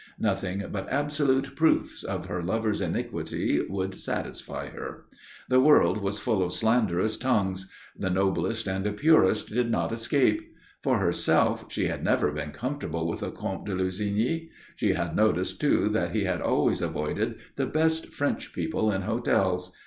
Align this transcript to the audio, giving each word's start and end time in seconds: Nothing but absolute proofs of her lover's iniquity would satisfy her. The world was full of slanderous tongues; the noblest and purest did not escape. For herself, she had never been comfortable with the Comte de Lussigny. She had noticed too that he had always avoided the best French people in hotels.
Nothing 0.17 0.65
but 0.71 0.91
absolute 0.91 1.55
proofs 1.55 2.03
of 2.03 2.25
her 2.25 2.41
lover's 2.41 2.81
iniquity 2.81 3.61
would 3.69 3.93
satisfy 3.93 4.69
her. 4.69 5.05
The 5.47 5.59
world 5.59 5.99
was 5.99 6.17
full 6.17 6.41
of 6.41 6.53
slanderous 6.53 7.17
tongues; 7.17 7.69
the 7.95 8.09
noblest 8.09 8.67
and 8.67 8.97
purest 8.97 9.49
did 9.53 9.69
not 9.69 9.91
escape. 9.91 10.41
For 10.81 10.97
herself, 10.97 11.65
she 11.71 11.85
had 11.85 12.03
never 12.03 12.31
been 12.31 12.49
comfortable 12.49 13.07
with 13.07 13.19
the 13.19 13.29
Comte 13.29 13.67
de 13.67 13.75
Lussigny. 13.75 14.49
She 14.75 14.93
had 14.93 15.15
noticed 15.15 15.61
too 15.61 15.87
that 15.89 16.13
he 16.15 16.23
had 16.23 16.41
always 16.41 16.81
avoided 16.81 17.35
the 17.55 17.67
best 17.67 18.07
French 18.07 18.53
people 18.53 18.91
in 18.91 19.03
hotels. 19.03 19.71